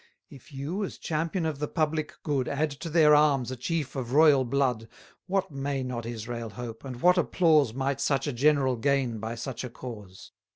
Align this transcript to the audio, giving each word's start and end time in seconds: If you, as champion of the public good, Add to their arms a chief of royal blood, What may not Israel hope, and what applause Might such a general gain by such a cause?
If 0.31 0.51
you, 0.51 0.83
as 0.83 0.97
champion 0.97 1.45
of 1.45 1.59
the 1.59 1.67
public 1.67 2.15
good, 2.23 2.47
Add 2.47 2.71
to 2.71 2.89
their 2.89 3.13
arms 3.13 3.51
a 3.51 3.55
chief 3.55 3.95
of 3.95 4.13
royal 4.13 4.43
blood, 4.45 4.87
What 5.27 5.51
may 5.51 5.83
not 5.83 6.07
Israel 6.07 6.49
hope, 6.49 6.83
and 6.83 6.99
what 7.03 7.19
applause 7.19 7.75
Might 7.75 8.01
such 8.01 8.25
a 8.25 8.33
general 8.33 8.77
gain 8.77 9.19
by 9.19 9.35
such 9.35 9.63
a 9.63 9.69
cause? 9.69 10.31